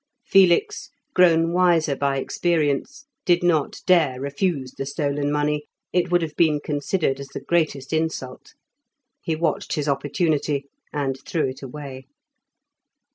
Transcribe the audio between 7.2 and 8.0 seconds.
the greatest